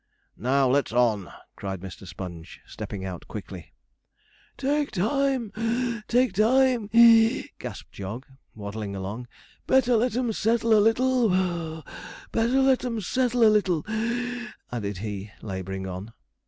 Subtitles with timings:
[0.35, 2.07] 'Now, let's on,' cried Mr.
[2.07, 3.71] Sponge, stepping out quickly.
[4.57, 8.25] 'Take time (puff), take time (wheeze),' gasped Jog,
[8.55, 9.27] waddling along;
[9.67, 11.29] 'better let 'em settle a little
[11.83, 12.27] (puff).
[12.31, 13.85] Better let 'em settle a little,'
[14.71, 16.11] added he, labouring on.